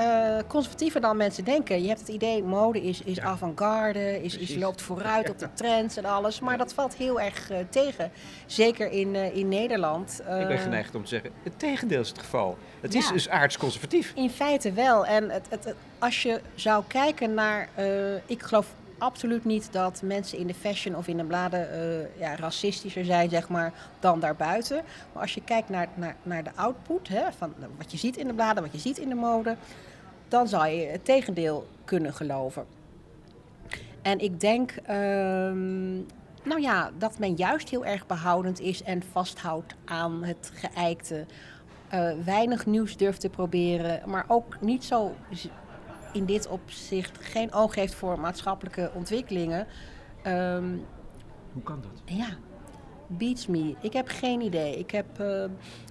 [0.00, 1.82] uh, conservatiever dan mensen denken.
[1.82, 5.96] Je hebt het idee, mode is, is avant-garde, is, is, loopt vooruit op de trends
[5.96, 6.40] en alles.
[6.40, 8.10] Maar dat valt heel erg uh, tegen.
[8.46, 10.20] Zeker in, uh, in Nederland.
[10.40, 12.58] Ik ben geneigd om te zeggen, het tegendeel is het geval.
[12.80, 14.12] Het is dus aardsconservatief.
[14.14, 15.06] In feite wel.
[15.06, 17.68] En het, het, als je zou kijken naar...
[18.26, 18.66] ik geloof
[19.02, 21.68] absoluut niet dat mensen in de fashion of in de bladen
[22.18, 24.82] ja, racistischer zijn, zeg maar, dan daarbuiten.
[25.12, 28.26] Maar als je kijkt naar, naar, naar de output, hè, van wat je ziet in
[28.26, 29.56] de bladen, wat je ziet in de mode,
[30.28, 32.64] dan zou je het tegendeel kunnen geloven.
[34.02, 35.94] En ik denk, ehm,
[36.42, 41.26] nou ja, dat men juist heel erg behoudend is en vasthoudt aan het geëikte.
[41.94, 45.14] Uh, weinig nieuws durft te proberen, maar ook niet zo
[46.12, 49.66] in dit opzicht geen oog heeft voor maatschappelijke ontwikkelingen.
[50.26, 50.84] Um,
[51.52, 52.16] Hoe kan dat?
[52.16, 52.28] Ja,
[53.06, 53.74] beats me.
[53.80, 54.78] Ik heb geen idee.
[54.78, 55.44] Ik, heb, uh,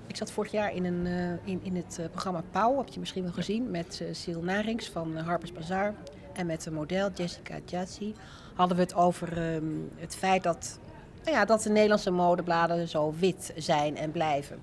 [0.07, 2.99] ik zat vorig jaar in, een, uh, in, in het uh, programma Pauw, heb je
[2.99, 5.93] misschien wel gezien, met Sil Narings van Harper's Bazaar.
[6.33, 8.13] En met de model Jessica Jazzy
[8.53, 10.79] hadden we het over um, het feit dat,
[11.23, 14.59] nou ja, dat de Nederlandse modebladen zo wit zijn en blijven.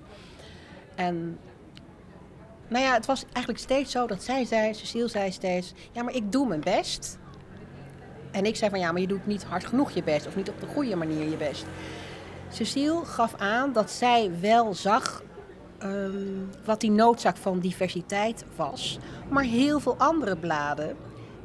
[0.95, 1.39] En
[2.69, 6.15] nou ja, het was eigenlijk steeds zo dat zij zei, Cecile zei steeds, ja, maar
[6.15, 7.17] ik doe mijn best.
[8.31, 10.49] En ik zei van ja, maar je doet niet hard genoeg je best of niet
[10.49, 11.65] op de goede manier je best.
[12.49, 15.23] Cecile gaf aan dat zij wel zag
[15.83, 18.99] um, wat die noodzaak van diversiteit was.
[19.29, 20.97] Maar heel veel andere bladen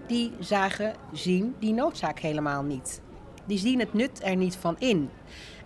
[0.07, 3.01] die zagen, zien die noodzaak helemaal niet.
[3.45, 5.11] Die zien het nut er niet van in.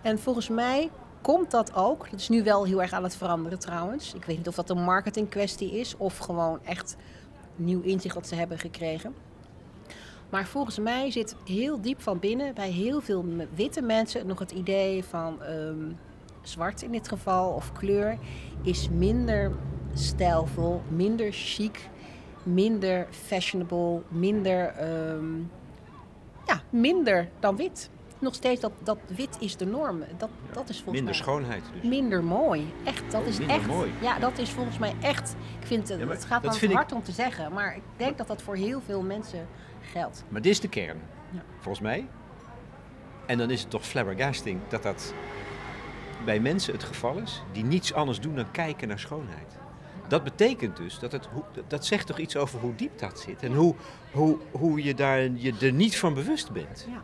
[0.01, 0.89] En volgens mij
[1.21, 2.11] komt dat ook.
[2.11, 4.13] Dat is nu wel heel erg aan het veranderen trouwens.
[4.13, 6.95] Ik weet niet of dat een marketing kwestie is of gewoon echt
[7.55, 9.15] nieuw inzicht dat ze hebben gekregen.
[10.29, 14.51] Maar volgens mij zit heel diep van binnen bij heel veel witte mensen nog het
[14.51, 15.97] idee van um,
[16.41, 18.17] zwart in dit geval of kleur
[18.61, 19.51] is minder
[19.93, 21.89] stijlvol, minder chic,
[22.43, 24.73] minder fashionable, minder,
[25.13, 25.51] um,
[26.45, 30.03] ja, minder dan wit nog steeds dat, dat wit is de norm.
[30.17, 31.89] Dat, dat is volgens minder schoonheid dus.
[31.89, 32.73] Minder mooi.
[32.83, 33.67] Echt, dat is minder echt.
[33.67, 33.91] Mooi.
[34.01, 35.35] Ja, dat is volgens mij echt.
[35.59, 38.27] Ik vind het, het gaat wel te hard om te zeggen, maar ik denk dat
[38.27, 39.47] dat voor heel veel mensen
[39.91, 40.23] geldt.
[40.29, 40.99] Maar dit is de kern,
[41.31, 41.43] ja.
[41.59, 42.07] volgens mij.
[43.25, 45.13] En dan is het toch flabbergasting dat dat
[46.25, 49.57] bij mensen het geval is die niets anders doen dan kijken naar schoonheid.
[50.07, 51.27] Dat betekent dus dat het,
[51.67, 53.75] dat zegt toch iets over hoe diep dat zit en hoe,
[54.11, 56.87] hoe, hoe je daar je er niet van bewust bent.
[56.89, 57.01] Ja.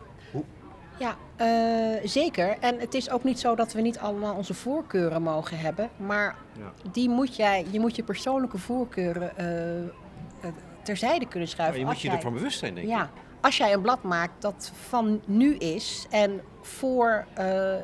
[0.98, 2.56] Ja, uh, zeker.
[2.60, 5.90] En het is ook niet zo dat we niet allemaal onze voorkeuren mogen hebben.
[5.96, 6.72] Maar ja.
[6.92, 9.32] die moet jij, je moet je persoonlijke voorkeuren
[10.44, 10.50] uh,
[10.82, 11.74] terzijde kunnen schuiven.
[11.74, 12.92] Maar je moet je jij, ervan bewust zijn, denk ik.
[12.92, 17.26] Ja, als jij een blad maakt dat van nu is en voor...
[17.38, 17.74] Uh,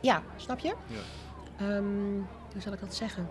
[0.00, 0.74] ja, snap je?
[0.86, 1.66] Ja.
[1.66, 3.28] Um, hoe zal ik dat zeggen?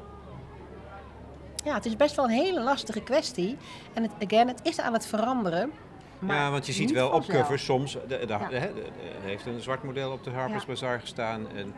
[1.63, 3.57] Ja, het is best wel een hele lastige kwestie.
[3.93, 5.71] En het, again, het is aan het veranderen.
[6.19, 8.71] Ja, want je ziet wel op covers soms, er
[9.21, 11.47] heeft een zwart model op de Harper's Bazaar gestaan.
[11.55, 11.73] En,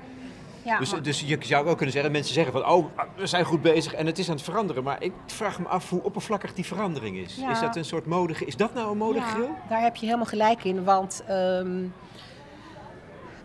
[0.64, 3.62] ja, dus, dus je zou ook kunnen zeggen, mensen zeggen van, oh, we zijn goed
[3.62, 4.84] bezig en het is aan het veranderen.
[4.84, 7.38] Maar ik vraag me af hoe oppervlakkig die verandering is.
[7.52, 9.50] Is dat een soort modige, is dat nou een modegril?
[9.70, 11.84] Daar heb je helemaal gelijk in, want ehm,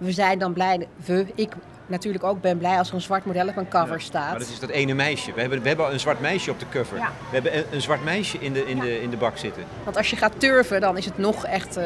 [0.02, 1.52] we zijn dan blij, we, ik
[1.86, 4.30] natuurlijk ook ben blij als er een zwart model op een cover staat.
[4.30, 5.32] Maar dat is dat ene meisje.
[5.32, 6.96] We hebben, we hebben een zwart meisje op de cover.
[6.96, 9.62] We hebben een, een, zwart meisje in de, in, de, in de bak zitten.
[9.84, 11.84] Want als je gaat turven, dan is het nog echt uh,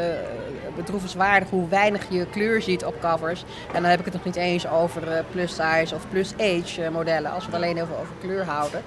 [0.77, 3.45] bedroevenswaardig hoe weinig je kleur ziet op covers.
[3.73, 6.83] En dan heb ik het nog niet eens over uh, plus size of plus age
[6.83, 8.83] uh, modellen, als we het alleen even over kleur houden.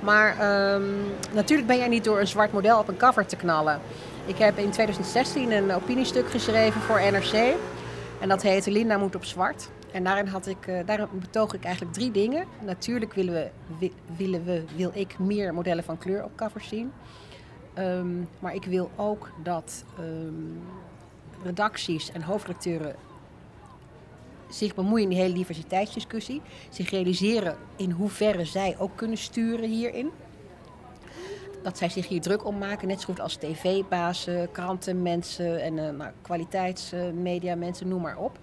[0.00, 0.30] Maar
[0.74, 0.94] um,
[1.32, 3.80] natuurlijk ben jij niet door een zwart model op een cover te knallen.
[4.26, 7.54] Ik heb in 2016 een opiniestuk geschreven voor NRC.
[8.20, 9.70] En dat heette Linda moet op zwart.
[9.92, 12.46] En daarin, had ik, uh, daarin betoog ik eigenlijk drie dingen.
[12.64, 16.92] Natuurlijk willen we, willen we, wil ik meer modellen van kleur op covers zien.
[17.78, 20.60] Um, maar ik wil ook dat um,
[21.42, 22.94] redacties en hoofdredacteuren
[24.48, 26.42] zich bemoeien in die hele diversiteitsdiscussie.
[26.70, 30.10] Zich realiseren in hoeverre zij ook kunnen sturen hierin.
[31.66, 35.90] Dat zij zich hier druk om maken, net zo goed als tv-bazen, krantenmensen en uh,
[35.90, 38.38] nou, kwaliteitsmedia mensen, noem maar op.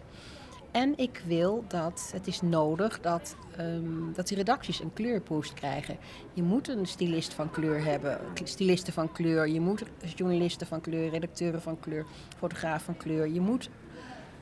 [0.72, 5.98] En ik wil dat het is nodig dat, um, dat die redacties een kleurpost krijgen.
[6.34, 9.48] Je moet een stylist van kleur hebben, stylisten van kleur.
[9.48, 9.84] Je moet
[10.16, 12.06] journalisten van kleur, redacteuren van kleur,
[12.38, 13.28] fotograaf van kleur.
[13.28, 13.70] Je moet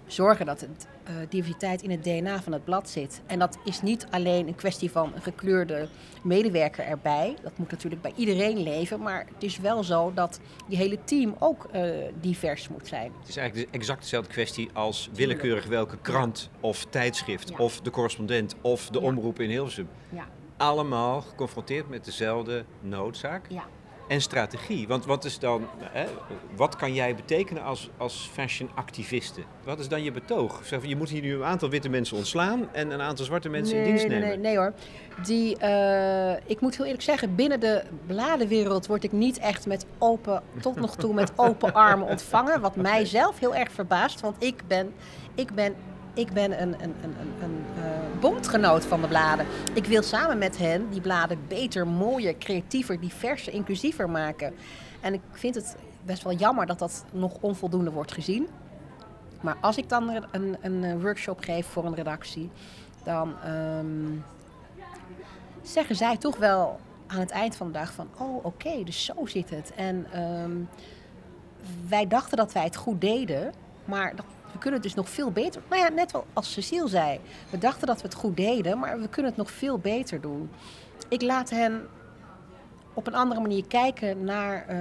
[0.05, 3.21] zorgen dat het, uh, diversiteit in het DNA van het blad zit.
[3.25, 5.87] En dat is niet alleen een kwestie van een gekleurde
[6.23, 7.35] medewerker erbij.
[7.41, 9.01] Dat moet natuurlijk bij iedereen leven.
[9.01, 13.11] Maar het is wel zo dat je hele team ook uh, divers moet zijn.
[13.19, 17.55] Het is eigenlijk exact dezelfde kwestie als willekeurig welke krant of tijdschrift ja.
[17.57, 19.05] of de correspondent of de ja.
[19.05, 19.87] omroep in Hilversum.
[20.09, 20.27] Ja.
[20.57, 23.45] Allemaal geconfronteerd met dezelfde noodzaak.
[23.49, 23.63] Ja
[24.07, 24.87] en strategie.
[24.87, 26.05] Want wat is dan, hè,
[26.55, 29.41] wat kan jij betekenen als, als fashion-activiste?
[29.63, 30.61] Wat is dan je betoog?
[30.63, 33.75] Zeg, je moet hier nu een aantal witte mensen ontslaan en een aantal zwarte mensen
[33.75, 34.27] nee, in dienst nemen.
[34.27, 34.73] Nee, nee, nee hoor.
[35.23, 39.85] Die, uh, ik moet heel eerlijk zeggen, binnen de bladenwereld word ik niet echt met
[39.97, 42.61] open, tot nog toe met open armen ontvangen.
[42.61, 44.93] Wat mij zelf heel erg verbaast, want ik ben,
[45.35, 45.75] ik ben
[46.13, 47.83] ik ben een, een, een, een, uh,
[48.19, 49.45] bondgenoot van de bladen.
[49.73, 54.53] Ik wil samen met hen die bladen beter, mooier, creatiever, diverser, inclusiever maken.
[55.01, 58.47] En ik vind het best wel jammer dat dat nog onvoldoende wordt gezien.
[59.41, 62.49] Maar als ik dan een, een workshop geef voor een redactie,
[63.03, 64.23] dan um,
[65.61, 68.07] zeggen zij toch wel aan het eind van de dag van...
[68.17, 69.73] oh, oké, dus zo zit het.
[69.75, 70.69] En um,
[71.87, 73.53] wij dachten dat wij het goed deden,
[73.85, 74.25] maar dat
[74.61, 75.61] kunnen het dus nog veel beter.
[75.69, 77.19] Nou ja, net wel als Cecile zei.
[77.49, 80.49] We dachten dat we het goed deden, maar we kunnen het nog veel beter doen.
[81.07, 81.87] Ik laat hen
[82.93, 84.75] op een andere manier kijken naar, uh,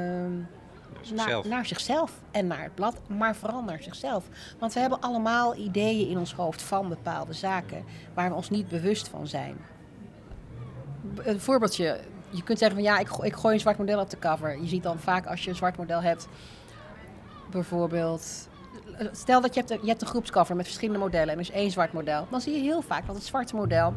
[1.15, 4.25] naar, naar, zichzelf en naar het blad, maar vooral naar zichzelf.
[4.59, 8.69] Want we hebben allemaal ideeën in ons hoofd van bepaalde zaken waar we ons niet
[8.69, 9.57] bewust van zijn.
[11.23, 12.01] Een voorbeeldje.
[12.31, 14.61] Je kunt zeggen van ja, ik, ik gooi een zwart model op de cover.
[14.61, 16.29] Je ziet dan vaak als je een zwart model hebt,
[17.51, 18.49] bijvoorbeeld
[19.13, 22.27] stel dat je hebt, een, groepscover met verschillende modellen en er is één zwart model.
[22.31, 23.95] Dan zie je heel vaak dat het zwarte model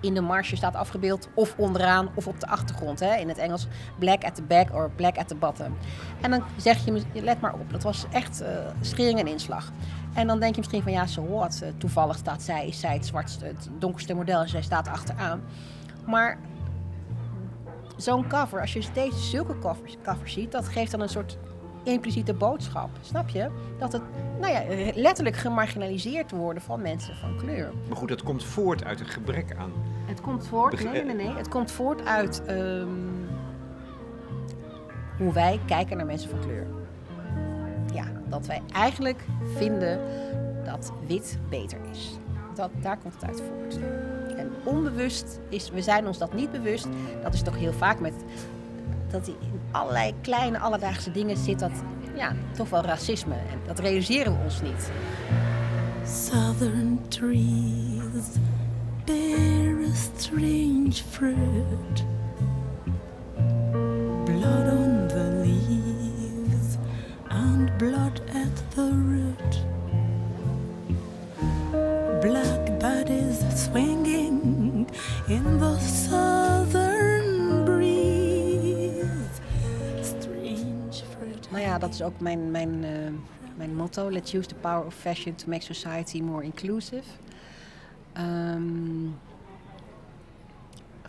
[0.00, 3.00] in de marge staat afgebeeld of onderaan of op de achtergrond.
[3.00, 3.14] Hè?
[3.16, 3.66] In het Engels
[3.98, 5.76] black at the back or black at the bottom.
[6.20, 8.48] En dan zeg je, let maar op, dat was echt uh,
[8.80, 9.72] schering en inslag.
[10.14, 12.94] En dan denk je misschien van ja, zo what, uh, toevallig staat zij, is zij
[12.94, 15.42] het zwartste, het donkerste model en zij staat achteraan.
[16.06, 16.38] Maar
[17.96, 19.58] zo'n cover, als je steeds zulke
[20.02, 21.38] covers ziet, dat geeft dan een soort
[21.84, 22.88] impliciete boodschap.
[23.00, 23.50] Snap je?
[23.78, 24.02] Dat het
[24.40, 24.62] nou ja,
[24.94, 27.72] letterlijk gemarginaliseerd worden van mensen van kleur.
[27.88, 29.72] Maar goed, dat komt voort uit een gebrek aan.
[30.06, 31.34] Het komt voort, nee, nee, nee.
[31.34, 33.28] Het komt voort uit um,
[35.18, 36.66] hoe wij kijken naar mensen van kleur.
[37.92, 39.24] Ja, dat wij eigenlijk
[39.56, 40.00] vinden
[40.64, 42.18] dat wit beter is.
[42.54, 43.78] Dat, daar komt het uit voort.
[44.36, 46.86] En onbewust is, we zijn ons dat niet bewust.
[47.22, 48.14] Dat is toch heel vaak met
[49.10, 51.72] dat in allerlei kleine alledaagse dingen zit dat
[52.14, 53.34] ja, toch wel racisme.
[53.34, 54.90] En dat realiseren we ons niet.
[56.06, 58.26] Southern trees
[59.04, 62.04] bear a strange fruit.
[81.84, 82.88] Dat is ook mijn, mijn, uh,
[83.56, 84.10] mijn motto.
[84.10, 87.04] Let's use the power of fashion to make society more inclusive.
[88.18, 89.18] Um,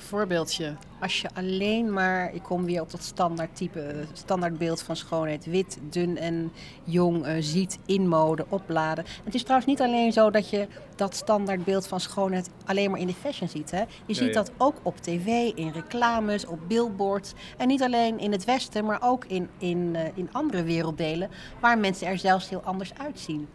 [0.05, 0.75] voorbeeldje.
[0.99, 5.45] Als je alleen maar, ik kom weer op dat standaard type, standaard beeld van schoonheid,
[5.45, 6.51] wit, dun en
[6.83, 9.05] jong uh, ziet in mode, opladen.
[9.23, 12.99] Het is trouwens niet alleen zo dat je dat standaard beeld van schoonheid alleen maar
[12.99, 13.71] in de fashion ziet.
[13.71, 13.83] Hè?
[14.05, 17.33] Je ziet dat ook op tv, in reclames, op billboards.
[17.57, 21.77] En niet alleen in het Westen, maar ook in, in, uh, in andere werelddelen waar
[21.77, 23.47] mensen er zelfs heel anders uitzien.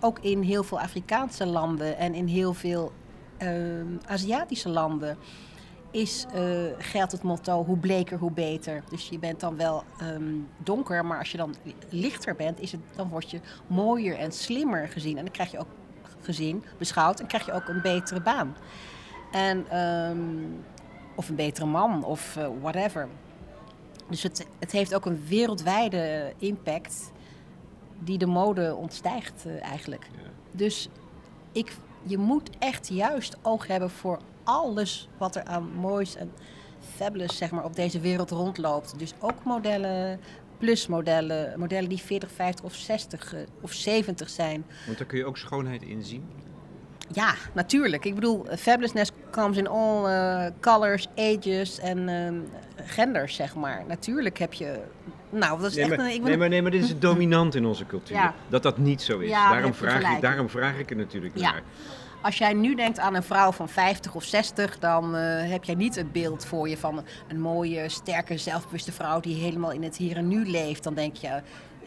[0.00, 2.92] Ook in heel veel Afrikaanse landen en in heel veel
[3.42, 3.50] uh,
[4.06, 5.18] Aziatische landen
[5.90, 8.82] is, uh, geldt het motto hoe bleker, hoe beter.
[8.90, 11.54] Dus je bent dan wel um, donker, maar als je dan
[11.88, 15.16] lichter bent, is het, dan word je mooier en slimmer gezien.
[15.16, 15.68] En dan krijg je ook
[16.20, 18.56] gezien, beschouwd, en krijg je ook een betere baan.
[19.32, 20.64] En, um,
[21.14, 23.08] of een betere man, of uh, whatever.
[24.08, 27.10] Dus het, het heeft ook een wereldwijde impact
[27.98, 30.08] die de mode ontstijgt uh, eigenlijk.
[30.16, 30.30] Ja.
[30.52, 30.88] Dus
[31.52, 31.72] ik
[32.02, 34.18] je moet echt juist oog hebben voor
[34.50, 36.32] alles wat er aan moois en
[36.96, 38.98] fabulous zeg maar, op deze wereld rondloopt.
[38.98, 40.20] Dus ook modellen,
[40.58, 44.64] plusmodellen, modellen die 40, 50 of 60 uh, of 70 zijn.
[44.86, 46.24] Want daar kun je ook schoonheid in zien?
[47.12, 48.04] Ja, natuurlijk.
[48.04, 52.40] Ik bedoel, fabulousness comes in all uh, colors, ages en uh,
[52.86, 53.84] genders, zeg maar.
[53.86, 54.80] Natuurlijk heb je
[55.30, 57.54] nou, dat is nee, echt maar, een, ik nee, maar, nee, maar dit is dominant
[57.54, 58.16] in onze cultuur.
[58.16, 58.34] Ja.
[58.48, 59.28] Dat dat niet zo is.
[59.28, 61.50] Ja, daarom, vraag ik, daarom vraag ik er natuurlijk Ja.
[61.50, 61.62] naar.
[62.22, 65.74] Als jij nu denkt aan een vrouw van 50 of 60, dan eh, heb jij
[65.74, 69.96] niet het beeld voor je van een mooie, sterke, zelfbewuste vrouw die helemaal in het
[69.96, 70.82] hier en nu leeft.
[70.82, 71.42] Dan denk je,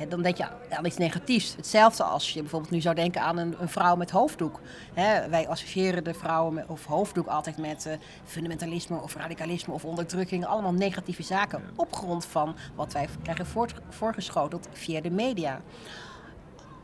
[0.10, 1.56] dan denk je aan iets negatiefs.
[1.56, 4.60] Hetzelfde als je bijvoorbeeld nu zou denken aan een, een vrouw met hoofddoek.
[4.93, 7.93] Hè, wij associëren de vrouwen met, of hoofddoek altijd met eh,
[8.26, 10.46] fundamentalisme of radicalisme of onderdrukking.
[10.46, 13.48] Allemaal negatieve zaken op grond van wat wij krijgen
[13.89, 15.62] voorgeschoteld via de media.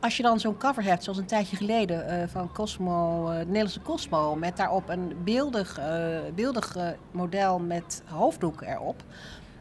[0.00, 3.82] Als je dan zo'n cover hebt, zoals een tijdje geleden eh, van Cosmo, het Nederlandse
[3.82, 6.76] Cosmo, met daarop een beeldig, eh, beeldig
[7.10, 9.02] model met hoofddoek erop,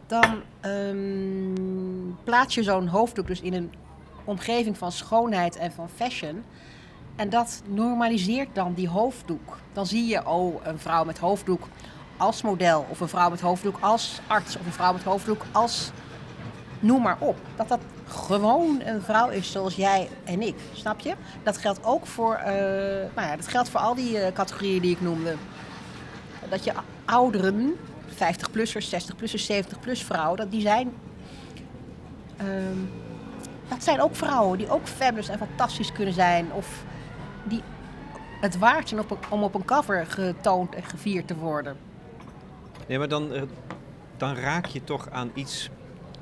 [0.07, 3.73] dan ehm, plaats je zo'n hoofddoek dus in een
[4.23, 6.43] omgeving van schoonheid en van fashion.
[7.15, 9.57] En dat normaliseert dan die hoofddoek.
[9.73, 11.67] Dan zie je, oh, een vrouw met hoofddoek
[12.17, 15.91] als model, of een vrouw met hoofddoek als arts, of een vrouw met hoofddoek als
[16.79, 17.37] noem maar op.
[17.55, 20.55] Dat dat gewoon een vrouw is zoals jij en ik.
[20.73, 21.13] Snap je?
[21.43, 22.53] Dat geldt ook voor, eh,
[23.15, 25.35] nou ja, dat geldt voor al die eh, categorieën die ik noemde.
[26.49, 26.71] Dat je
[27.05, 27.75] ouderen,
[28.15, 30.91] 50-plussers, 60-plussers, 70-plus vrouwen, dat die zijn.
[32.37, 32.77] ehm,
[33.67, 36.51] dat zijn ook vrouwen die ook fabulous en fantastisch kunnen zijn.
[36.53, 36.83] Of
[37.43, 37.61] die
[38.41, 41.77] het waard zijn om op een cover getoond en gevierd te worden.
[42.87, 43.41] Nee, maar dan, eh,
[44.17, 45.69] dan raak je toch aan iets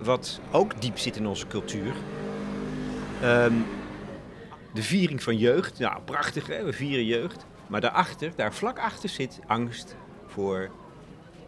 [0.03, 1.93] wat ook diep zit in onze cultuur.
[3.21, 3.53] Ehm,
[4.73, 5.79] de viering van jeugd.
[5.79, 7.45] Nou, prachtig hè, we vieren jeugd.
[7.67, 9.95] Maar daarachter, daar vlak achter zit angst
[10.27, 10.69] voor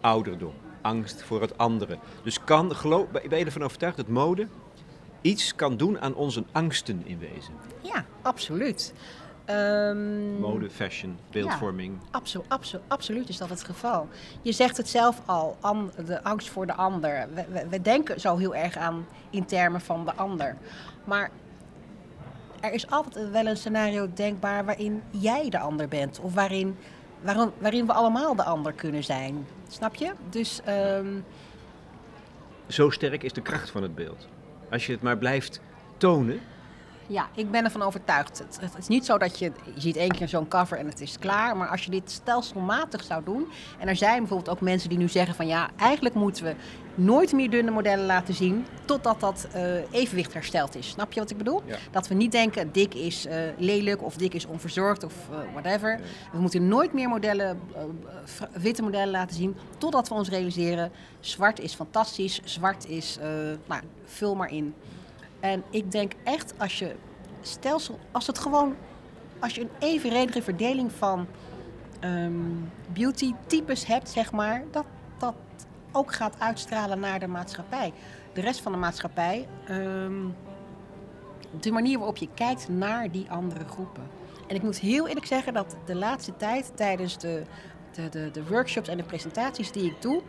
[0.02, 0.54] ouderdom.
[0.82, 1.98] Angst voor het andere.
[2.24, 4.48] Dus kan, geloof, ben je ervan overtuigd dat mode
[5.22, 7.54] iets kan doen aan onze angsten in wezen?
[7.82, 8.94] Ja, absoluut.
[9.50, 11.98] Ehm, Mode, fashion, beeldvorming.
[12.12, 14.08] Absolu absolu absoluut is dat het geval.
[14.42, 15.58] Je zegt het zelf al,
[16.06, 17.28] de angst voor de ander.
[17.34, 20.56] We, we, we denken zo heel erg aan in termen van de ander.
[21.04, 21.30] Maar
[22.60, 26.20] er is altijd wel een scenario denkbaar waarin jij de ander bent.
[26.20, 26.78] Of waarin,
[27.22, 29.46] waarin, waarin we allemaal de ander kunnen zijn.
[29.68, 30.12] Snap je?
[30.30, 31.20] Dus ehm,
[32.68, 34.28] Zo sterk is de kracht van het beeld.
[34.72, 35.60] Als je het maar blijft
[35.98, 36.40] tonen.
[37.10, 38.40] Ja, ik ben ervan overtuigd.
[38.40, 41.02] Het, het is niet zo dat je, je ziet één keer zo'n cover en het
[41.02, 41.58] is klaar.
[41.58, 43.48] Maar als je dit stelselmatig zou doen.
[43.80, 46.56] En er zijn bijvoorbeeld ook mensen die nu zeggen van ja, eigenlijk moeten we
[46.96, 48.66] nooit meer dunne modellen laten zien.
[48.86, 50.90] Totdat dat eh, evenwicht hersteld is.
[50.90, 51.62] Snap je wat ik bedoel?
[51.66, 51.78] Ja.
[51.92, 56.00] Dat we niet denken dik is eh, lelijk of dik is onverzorgd of eh, whatever.
[56.32, 57.60] We moeten nooit meer modellen,
[58.54, 59.56] witte modellen laten zien.
[59.78, 62.42] Totdat we ons realiseren, zwart is fantastisch.
[62.44, 63.18] Zwart is,
[63.68, 64.74] nou, vul maar in.
[65.40, 66.96] En ik denk echt als je
[67.42, 68.76] stelsel, als het gewoon,
[69.40, 71.28] als je een evenredige verdeling van
[72.00, 72.34] ehm,
[72.94, 74.86] beauty-types hebt, zeg maar, dat
[75.18, 75.36] dat
[75.92, 77.94] ook gaat uitstralen naar de maatschappij.
[78.34, 80.26] De rest van de maatschappij, ehm,
[81.60, 84.04] de manier waarop je kijkt naar die andere groepen.
[84.48, 87.44] En ik moet heel eerlijk zeggen dat de laatste tijd, tijdens de,
[87.92, 90.22] de, de, de workshops en de presentaties die ik doe,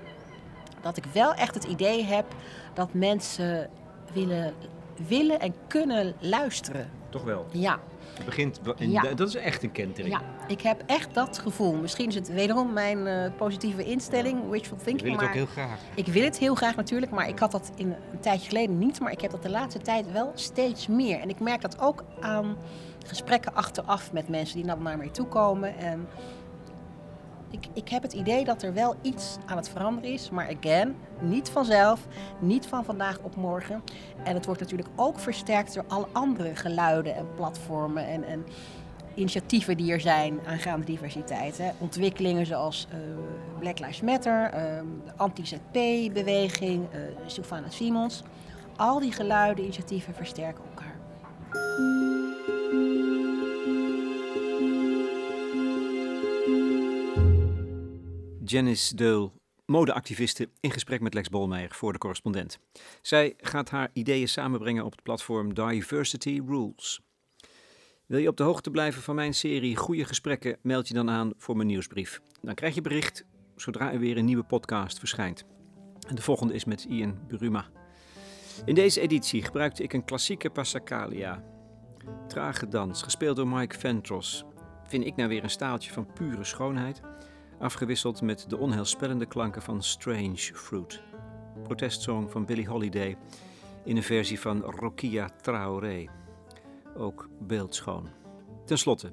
[0.81, 2.35] dat ik wel echt het idee heb
[2.75, 3.71] dat mensen
[4.13, 4.55] willen,
[5.07, 6.91] willen en kunnen luisteren.
[7.09, 7.47] Toch wel.
[7.53, 7.79] Ja,
[8.15, 9.03] Het begint, Ja.
[9.03, 10.15] da- dat is echt een kentering.
[10.15, 11.73] ja, ik heb echt dat gevoel.
[11.75, 15.03] Misschien is het wederom mijn eh, positieve instelling, wishful Ik thinking.
[15.03, 15.79] wil het maar ook heel graag.
[15.95, 19.01] ik wil het heel graag natuurlijk, maar ik had dat in, een tijdje geleden niet.
[19.01, 21.21] Maar ik heb dat de laatste tijd wel steeds meer.
[21.21, 22.57] En ik merk dat ook aan
[23.07, 25.77] gesprekken achteraf met mensen die dan naar mij toe komen.
[25.79, 26.09] En
[27.51, 30.31] ik, ik heb het idee dat er wel iets aan het veranderen is.
[30.31, 32.07] Maar again, niet vanzelf,
[32.39, 33.83] niet van vandaag op morgen.
[34.25, 38.45] En het wordt natuurlijk ook versterkt door alle andere geluiden en platformen en, en
[39.15, 41.59] initiatieven die er zijn aangaande diversiteit.
[41.59, 41.71] Hè.
[41.79, 42.99] Ontwikkelingen zoals uh,
[43.59, 44.61] Black Lives Matter, uh,
[45.05, 48.23] de anti-ZP-beweging, uh, Sylvana Simons.
[48.77, 50.65] Al die geluiden, initiatieven versterken
[58.51, 59.33] Janice Deul,
[59.67, 62.59] modeactiviste, in gesprek met Lex Bolmeijer voor de correspondent.
[63.03, 67.01] Zij gaat haar ideeën samenbrengen op het platform Diversity Rules.
[68.07, 71.33] Wil je op de hoogte blijven van mijn serie Goede Gesprekken, meld je dan aan
[71.37, 72.21] voor mijn nieuwsbrief.
[72.41, 73.25] Dan krijg je bericht
[73.57, 75.45] zodra er weer een nieuwe podcast verschijnt.
[76.09, 77.69] En de volgende is met Ian Buruma.
[78.65, 81.45] In deze editie gebruikte ik een klassieke Passacaglia.
[82.29, 84.45] Trage dans, gespeeld door Mike Ventros.
[84.85, 87.01] Vind ik nou weer een staaltje van pure schoonheid,
[87.61, 91.03] afgewisseld met de onheilspellende klanken van Strange Fruit.
[91.63, 93.17] Protestsong van Billie Holiday
[93.85, 96.07] in een versie van Rokia Traoré
[96.97, 98.09] ook beeldschoon.
[98.65, 99.13] Ten slotte,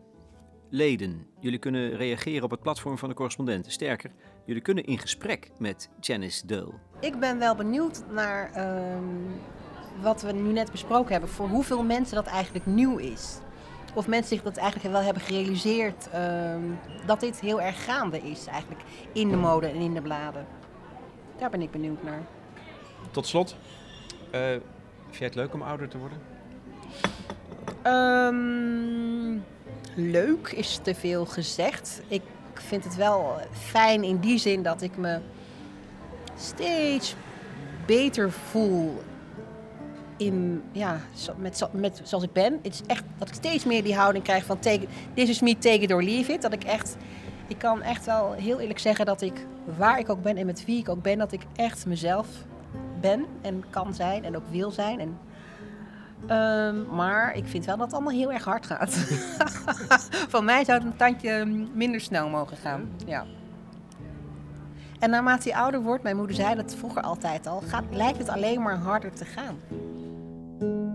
[0.69, 1.27] leden.
[1.39, 3.71] Jullie kunnen reageren op het platform van de correspondent.
[3.71, 4.11] Sterker,
[4.45, 6.73] jullie kunnen in gesprek met Janice Deul.
[6.99, 9.03] Ik ben wel benieuwd naar ehm,
[10.01, 11.29] wat we nu net besproken hebben.
[11.29, 13.39] Voor hoeveel mensen dat eigenlijk nieuw is.
[13.97, 16.09] Of mensen zich dat eigenlijk wel hebben gerealiseerd.
[16.11, 16.61] Ehm,
[17.05, 18.81] dat dit heel erg gaande is eigenlijk
[19.11, 20.45] in de mode en in de bladen.
[21.37, 22.21] Daar ben ik benieuwd naar.
[23.11, 23.55] Tot slot,
[24.31, 26.17] uh, vind jij het leuk om ouder te worden?
[27.93, 29.43] Um,
[29.95, 32.01] leuk is te veel gezegd.
[32.07, 32.23] Ik
[32.53, 35.19] vind het wel fijn in die zin dat ik me
[36.37, 37.15] steeds
[37.85, 39.01] beter voel
[40.17, 40.99] in, ja,
[41.37, 42.59] met, met, zoals ik ben.
[42.63, 45.57] Het is echt dat ik steeds meer die houding krijg van take, this is me,
[45.57, 46.41] take it or leave it.
[46.41, 46.95] Dat ik echt,
[47.47, 49.45] ik kan echt wel heel eerlijk zeggen dat ik,
[49.77, 52.27] waar ik ook ben en met wie ik ook ben, dat ik echt mezelf
[53.01, 54.99] ben en kan zijn en ook wil zijn.
[54.99, 55.17] En
[56.29, 58.93] Um, maar ik vind wel dat het allemaal heel erg hard gaat.
[60.33, 62.89] Van mij zou het een tandje minder snel mogen gaan.
[63.05, 63.25] Ja.
[64.99, 68.29] En naarmate je ouder wordt, mijn moeder zei dat vroeger altijd al, gaat, lijkt het
[68.29, 69.57] alleen maar harder te gaan.
[70.59, 70.86] Thank you.